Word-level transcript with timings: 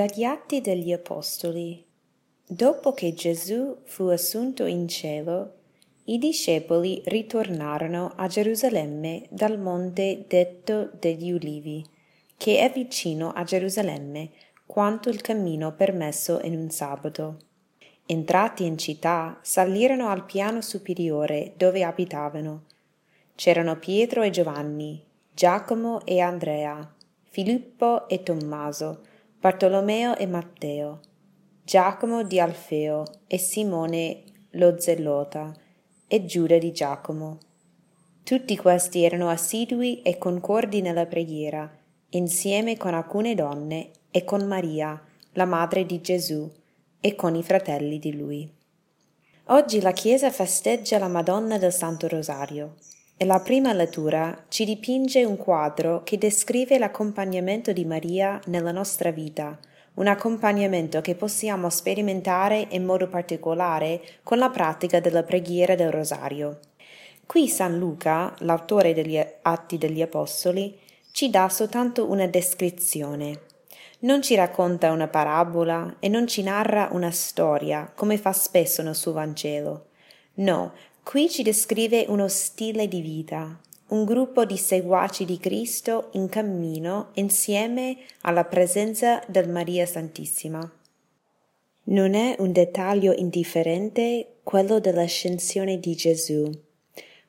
Dagli 0.00 0.24
Atti 0.24 0.62
degli 0.62 0.94
Apostoli. 0.94 1.84
Dopo 2.48 2.94
che 2.94 3.12
Gesù 3.12 3.80
fu 3.84 4.04
assunto 4.04 4.64
in 4.64 4.88
cielo, 4.88 5.56
i 6.04 6.16
discepoli 6.16 7.02
ritornarono 7.04 8.14
a 8.16 8.26
Gerusalemme 8.26 9.26
dal 9.28 9.58
monte 9.58 10.24
detto 10.26 10.88
degli 10.98 11.30
Ulivi, 11.30 11.84
che 12.38 12.60
è 12.60 12.72
vicino 12.72 13.30
a 13.32 13.44
Gerusalemme, 13.44 14.30
quanto 14.64 15.10
il 15.10 15.20
cammino 15.20 15.74
permesso 15.74 16.40
in 16.44 16.56
un 16.56 16.70
sabato. 16.70 17.36
Entrati 18.06 18.64
in 18.64 18.78
città, 18.78 19.38
salirono 19.42 20.08
al 20.08 20.24
piano 20.24 20.62
superiore 20.62 21.52
dove 21.58 21.84
abitavano. 21.84 22.64
C'erano 23.34 23.76
Pietro 23.76 24.22
e 24.22 24.30
Giovanni, 24.30 25.04
Giacomo 25.34 26.06
e 26.06 26.20
Andrea, 26.20 26.90
Filippo 27.28 28.08
e 28.08 28.22
Tommaso, 28.22 29.08
Bartolomeo 29.40 30.18
e 30.18 30.26
Matteo, 30.26 31.00
Giacomo 31.64 32.24
di 32.24 32.38
Alfeo 32.38 33.04
e 33.26 33.38
Simone 33.38 34.22
lo 34.50 34.78
Zellota 34.78 35.54
e 36.06 36.26
Giuda 36.26 36.58
di 36.58 36.72
Giacomo. 36.72 37.38
Tutti 38.22 38.54
questi 38.58 39.02
erano 39.02 39.30
assidui 39.30 40.02
e 40.02 40.18
concordi 40.18 40.82
nella 40.82 41.06
preghiera, 41.06 41.74
insieme 42.10 42.76
con 42.76 42.92
alcune 42.92 43.34
donne 43.34 43.92
e 44.10 44.24
con 44.24 44.46
Maria, 44.46 45.02
la 45.32 45.46
madre 45.46 45.86
di 45.86 46.02
Gesù, 46.02 46.46
e 47.00 47.14
con 47.14 47.34
i 47.34 47.42
fratelli 47.42 47.98
di 47.98 48.14
lui. 48.14 48.52
Oggi 49.44 49.80
la 49.80 49.92
Chiesa 49.92 50.30
festeggia 50.30 50.98
la 50.98 51.08
Madonna 51.08 51.56
del 51.56 51.72
Santo 51.72 52.08
Rosario 52.08 52.74
e 53.22 53.26
la 53.26 53.40
prima 53.40 53.74
lettura 53.74 54.46
ci 54.48 54.64
dipinge 54.64 55.24
un 55.24 55.36
quadro 55.36 56.02
che 56.04 56.16
descrive 56.16 56.78
l'accompagnamento 56.78 57.70
di 57.70 57.84
Maria 57.84 58.40
nella 58.46 58.72
nostra 58.72 59.10
vita, 59.10 59.58
un 59.96 60.06
accompagnamento 60.06 61.02
che 61.02 61.14
possiamo 61.14 61.68
sperimentare 61.68 62.68
in 62.70 62.86
modo 62.86 63.08
particolare 63.08 64.00
con 64.22 64.38
la 64.38 64.48
pratica 64.48 65.00
della 65.00 65.22
preghiera 65.22 65.74
del 65.74 65.90
rosario. 65.90 66.60
Qui 67.26 67.46
San 67.46 67.76
Luca, 67.76 68.34
l'autore 68.38 68.94
degli 68.94 69.22
Atti 69.42 69.76
degli 69.76 70.00
Apostoli, 70.00 70.74
ci 71.12 71.28
dà 71.28 71.50
soltanto 71.50 72.10
una 72.10 72.26
descrizione. 72.26 73.40
Non 73.98 74.22
ci 74.22 74.34
racconta 74.34 74.92
una 74.92 75.08
parabola 75.08 75.96
e 75.98 76.08
non 76.08 76.26
ci 76.26 76.42
narra 76.42 76.88
una 76.92 77.10
storia, 77.10 77.92
come 77.94 78.16
fa 78.16 78.32
spesso 78.32 78.80
nel 78.80 78.94
suo 78.94 79.12
Vangelo. 79.12 79.88
No, 80.40 80.72
Qui 81.02 81.28
ci 81.28 81.42
descrive 81.42 82.04
uno 82.08 82.28
stile 82.28 82.86
di 82.86 83.00
vita, 83.00 83.58
un 83.88 84.04
gruppo 84.04 84.44
di 84.44 84.56
seguaci 84.56 85.24
di 85.24 85.38
Cristo 85.38 86.10
in 86.12 86.28
cammino 86.28 87.08
insieme 87.14 87.96
alla 88.20 88.44
presenza 88.44 89.20
del 89.26 89.48
Maria 89.48 89.86
Santissima. 89.86 90.60
Non 91.84 92.14
è 92.14 92.36
un 92.38 92.52
dettaglio 92.52 93.12
indifferente 93.12 94.36
quello 94.44 94.78
dell'ascensione 94.78 95.80
di 95.80 95.96
Gesù. 95.96 96.48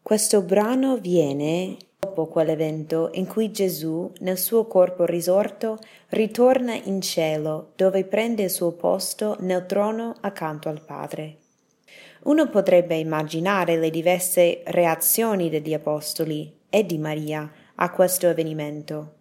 Questo 0.00 0.40
brano 0.40 0.96
viene 0.96 1.76
dopo 1.98 2.26
quell'evento 2.26 3.10
in 3.14 3.26
cui 3.26 3.50
Gesù, 3.50 4.10
nel 4.20 4.38
suo 4.38 4.66
corpo 4.66 5.04
risorto, 5.04 5.78
ritorna 6.10 6.74
in 6.74 7.02
cielo 7.02 7.72
dove 7.76 8.04
prende 8.04 8.44
il 8.44 8.50
suo 8.50 8.72
posto 8.72 9.36
nel 9.40 9.66
trono 9.66 10.14
accanto 10.20 10.68
al 10.68 10.80
Padre. 10.80 11.38
Uno 12.26 12.48
potrebbe 12.48 12.96
immaginare 12.96 13.76
le 13.76 13.88
diverse 13.88 14.62
reazioni 14.64 15.48
degli 15.48 15.72
Apostoli 15.72 16.52
e 16.68 16.84
di 16.84 16.98
Maria 16.98 17.48
a 17.76 17.90
questo 17.92 18.26
avvenimento. 18.26 19.12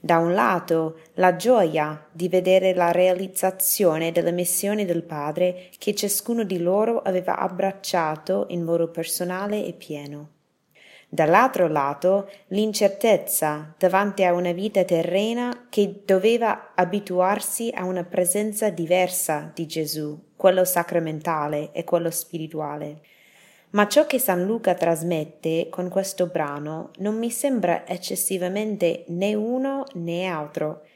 Da 0.00 0.18
un 0.18 0.34
lato, 0.34 0.98
la 1.14 1.36
gioia 1.36 2.08
di 2.10 2.28
vedere 2.28 2.74
la 2.74 2.90
realizzazione 2.90 4.10
della 4.10 4.32
missione 4.32 4.84
del 4.84 5.04
Padre 5.04 5.68
che 5.78 5.94
ciascuno 5.94 6.42
di 6.42 6.58
loro 6.58 7.02
aveva 7.02 7.38
abbracciato 7.38 8.46
in 8.48 8.64
modo 8.64 8.88
personale 8.88 9.64
e 9.64 9.72
pieno. 9.72 10.30
Dall'altro 11.08 11.68
lato, 11.68 12.28
l'incertezza 12.48 13.74
davanti 13.78 14.24
a 14.24 14.32
una 14.32 14.50
vita 14.50 14.82
terrena 14.82 15.66
che 15.70 16.02
doveva 16.04 16.72
abituarsi 16.74 17.70
a 17.72 17.84
una 17.84 18.02
presenza 18.02 18.70
diversa 18.70 19.52
di 19.54 19.66
Gesù 19.68 20.28
quello 20.40 20.64
sacramentale 20.64 21.70
e 21.72 21.84
quello 21.84 22.10
spirituale. 22.10 23.02
Ma 23.72 23.86
ciò 23.86 24.06
che 24.06 24.18
San 24.18 24.46
Luca 24.46 24.72
trasmette 24.72 25.68
con 25.68 25.90
questo 25.90 26.28
brano 26.28 26.92
non 27.00 27.18
mi 27.18 27.30
sembra 27.30 27.86
eccessivamente 27.86 29.04
né 29.08 29.34
uno 29.34 29.84
né 29.96 30.24
altro, 30.24 30.86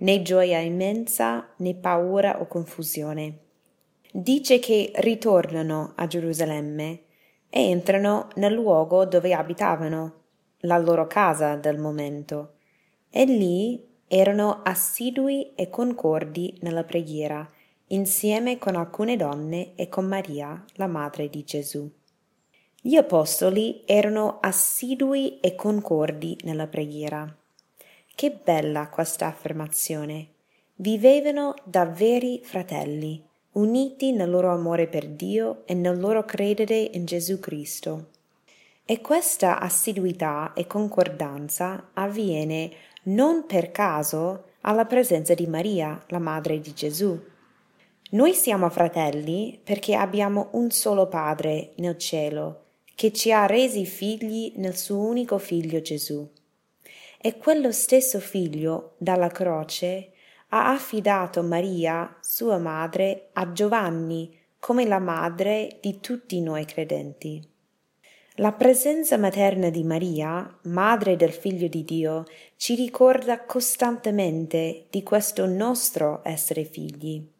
né 0.00 0.20
gioia 0.20 0.58
immensa 0.58 1.48
né 1.56 1.74
paura 1.76 2.42
o 2.42 2.46
confusione. 2.46 3.38
Dice 4.12 4.58
che 4.58 4.92
ritornano 4.96 5.92
a 5.96 6.06
Gerusalemme 6.06 7.04
e 7.48 7.70
entrano 7.70 8.28
nel 8.34 8.52
luogo 8.52 9.06
dove 9.06 9.32
abitavano, 9.32 10.12
la 10.64 10.76
loro 10.76 11.06
casa 11.06 11.56
del 11.56 11.78
momento, 11.78 12.56
e 13.08 13.24
lì 13.24 13.82
erano 14.06 14.60
assidui 14.62 15.54
e 15.54 15.70
concordi 15.70 16.58
nella 16.60 16.84
preghiera 16.84 17.50
insieme 17.92 18.58
con 18.58 18.76
alcune 18.76 19.16
donne 19.16 19.72
e 19.74 19.88
con 19.88 20.06
Maria, 20.06 20.64
la 20.74 20.86
madre 20.86 21.28
di 21.28 21.44
Gesù. 21.44 21.90
Gli 22.80 22.96
apostoli 22.96 23.82
erano 23.84 24.38
assidui 24.40 25.40
e 25.40 25.54
concordi 25.54 26.38
nella 26.44 26.66
preghiera. 26.66 27.36
Che 28.14 28.30
bella 28.30 28.88
questa 28.88 29.26
affermazione. 29.26 30.28
Vivevano 30.76 31.54
da 31.64 31.84
veri 31.84 32.40
fratelli, 32.42 33.22
uniti 33.52 34.12
nel 34.12 34.30
loro 34.30 34.52
amore 34.52 34.86
per 34.86 35.06
Dio 35.08 35.62
e 35.66 35.74
nel 35.74 35.98
loro 35.98 36.24
credere 36.24 36.78
in 36.78 37.04
Gesù 37.04 37.38
Cristo. 37.38 38.08
E 38.84 39.00
questa 39.00 39.58
assiduità 39.58 40.52
e 40.54 40.66
concordanza 40.66 41.90
avviene 41.92 42.70
non 43.04 43.46
per 43.46 43.70
caso 43.70 44.44
alla 44.62 44.84
presenza 44.84 45.34
di 45.34 45.46
Maria, 45.46 46.02
la 46.08 46.18
madre 46.18 46.60
di 46.60 46.72
Gesù. 46.72 47.18
Noi 48.12 48.34
siamo 48.34 48.68
fratelli 48.70 49.60
perché 49.62 49.94
abbiamo 49.94 50.48
un 50.52 50.72
solo 50.72 51.06
Padre 51.06 51.74
nel 51.76 51.96
cielo, 51.96 52.64
che 52.96 53.12
ci 53.12 53.30
ha 53.30 53.46
resi 53.46 53.86
figli 53.86 54.52
nel 54.56 54.76
suo 54.76 54.98
unico 54.98 55.38
figlio 55.38 55.80
Gesù. 55.80 56.28
E 57.20 57.36
quello 57.36 57.70
stesso 57.70 58.18
figlio, 58.18 58.94
dalla 58.98 59.28
croce, 59.28 60.10
ha 60.48 60.72
affidato 60.72 61.44
Maria, 61.44 62.16
sua 62.20 62.58
madre, 62.58 63.28
a 63.34 63.52
Giovanni 63.52 64.36
come 64.58 64.86
la 64.86 64.98
madre 64.98 65.78
di 65.80 66.00
tutti 66.00 66.40
noi 66.40 66.64
credenti. 66.64 67.40
La 68.36 68.50
presenza 68.50 69.18
materna 69.18 69.70
di 69.70 69.84
Maria, 69.84 70.52
madre 70.62 71.14
del 71.14 71.32
Figlio 71.32 71.68
di 71.68 71.84
Dio, 71.84 72.24
ci 72.56 72.74
ricorda 72.74 73.44
costantemente 73.44 74.86
di 74.90 75.04
questo 75.04 75.46
nostro 75.46 76.22
essere 76.24 76.64
figli 76.64 77.38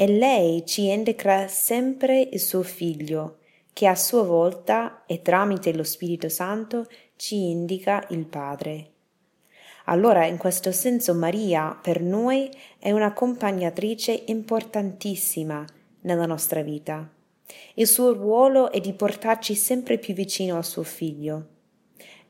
e 0.00 0.06
lei 0.06 0.64
ci 0.64 0.88
indica 0.88 1.46
sempre 1.46 2.26
il 2.32 2.40
suo 2.40 2.62
figlio, 2.62 3.40
che 3.74 3.86
a 3.86 3.94
sua 3.94 4.22
volta 4.22 5.04
e 5.04 5.20
tramite 5.20 5.74
lo 5.74 5.84
Spirito 5.84 6.30
Santo 6.30 6.86
ci 7.16 7.50
indica 7.50 8.06
il 8.08 8.24
Padre. 8.24 8.92
Allora, 9.84 10.24
in 10.24 10.38
questo 10.38 10.72
senso, 10.72 11.12
Maria 11.12 11.78
per 11.82 12.00
noi 12.00 12.50
è 12.78 12.90
un'accompagnatrice 12.92 14.22
importantissima 14.28 15.66
nella 16.00 16.24
nostra 16.24 16.62
vita. 16.62 17.06
Il 17.74 17.86
suo 17.86 18.14
ruolo 18.14 18.72
è 18.72 18.80
di 18.80 18.94
portarci 18.94 19.54
sempre 19.54 19.98
più 19.98 20.14
vicino 20.14 20.56
al 20.56 20.64
suo 20.64 20.82
figlio. 20.82 21.59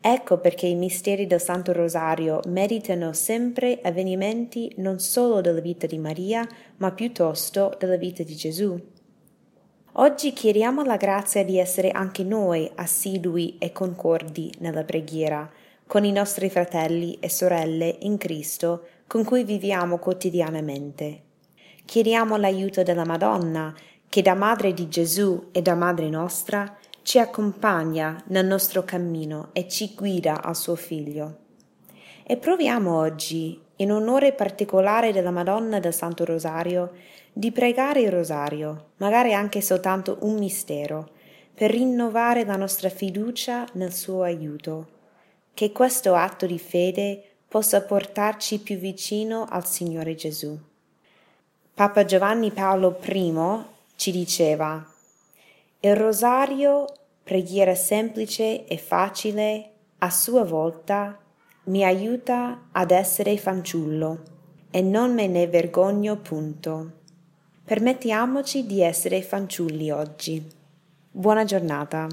Ecco 0.03 0.39
perché 0.39 0.67
i 0.67 0.75
misteri 0.75 1.27
del 1.27 1.43
Santo 1.43 1.73
Rosario 1.73 2.41
meritano 2.47 3.13
sempre 3.13 3.81
avvenimenti 3.83 4.73
non 4.77 4.99
solo 4.99 5.43
della 5.43 5.61
vita 5.61 5.87
di 5.87 5.99
Maria, 5.99 6.49
ma 6.79 6.91
piuttosto 6.93 7.77
della 7.79 7.97
vita 7.97 8.23
di 8.23 8.35
Gesù. 8.35 8.81
Oggi 9.95 10.33
chiediamo 10.33 10.85
la 10.85 10.97
grazia 10.97 11.45
di 11.45 11.59
essere 11.59 11.91
anche 11.91 12.25
noi 12.25 12.71
assidui 12.77 13.57
e 13.59 13.73
concordi 13.73 14.51
nella 14.61 14.85
preghiera 14.85 15.51
con 15.87 16.05
i 16.05 16.13
nostri 16.13 16.49
fratelli 16.49 17.19
e 17.21 17.29
sorelle 17.29 17.97
in 18.01 18.17
Cristo 18.17 18.87
con 19.07 19.25
cui 19.25 19.45
viviamo 19.45 19.99
quotidianamente. 19.99 21.23
Chiediamo 21.85 22.37
l'aiuto 22.37 22.83
della 22.83 23.05
Madonna, 23.05 23.75
che 24.09 24.23
da 24.23 24.35
Madre 24.35 24.73
di 24.73 24.89
Gesù 24.89 25.49
e 25.53 25.61
da 25.61 25.75
Madre 25.75 26.09
nostra 26.09 26.79
ci 27.11 27.19
accompagna 27.19 28.23
nel 28.29 28.47
nostro 28.47 28.85
cammino 28.85 29.49
e 29.53 29.67
ci 29.67 29.95
guida 29.97 30.45
al 30.45 30.55
suo 30.55 30.77
figlio. 30.77 31.39
E 32.23 32.37
proviamo 32.37 32.97
oggi, 32.97 33.61
in 33.79 33.91
onore 33.91 34.33
particolare 34.33 35.11
della 35.11 35.33
Madonna 35.33 35.81
del 35.81 35.93
Santo 35.93 36.25
Rosario, 36.25 36.93
di 37.33 37.51
pregare 37.51 38.03
il 38.03 38.13
rosario, 38.13 38.91
magari 38.99 39.35
anche 39.35 39.61
soltanto 39.61 40.19
un 40.21 40.39
mistero, 40.39 41.11
per 41.53 41.73
rinnovare 41.73 42.45
la 42.45 42.55
nostra 42.55 42.91
fiducia 42.91 43.67
nel 43.73 43.93
suo 43.93 44.23
aiuto. 44.23 44.91
Che 45.53 45.73
questo 45.73 46.15
atto 46.15 46.47
di 46.47 46.61
fede 46.61 47.25
possa 47.49 47.83
portarci 47.83 48.61
più 48.61 48.77
vicino 48.77 49.47
al 49.51 49.67
Signore 49.67 50.15
Gesù. 50.15 50.57
Papa 51.75 52.05
Giovanni 52.05 52.53
Paolo 52.53 52.97
I 53.03 53.65
ci 53.97 54.13
diceva 54.13 54.87
il 55.83 55.97
rosario, 55.97 56.85
preghiera 57.31 57.77
semplice 57.77 58.65
e 58.67 58.77
facile, 58.77 59.71
a 59.99 60.11
sua 60.11 60.43
volta 60.43 61.17
mi 61.67 61.85
aiuta 61.85 62.67
ad 62.73 62.91
essere 62.91 63.39
fanciullo 63.39 64.23
e 64.69 64.83
non 64.83 65.15
me 65.15 65.29
ne 65.29 65.47
vergogno 65.47 66.17
punto. 66.17 66.91
Permettiamoci 67.65 68.67
di 68.67 68.81
essere 68.81 69.23
fanciulli 69.23 69.93
oggi. 69.93 70.45
Buona 71.09 71.45
giornata. 71.45 72.09